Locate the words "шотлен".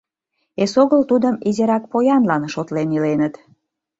2.53-2.89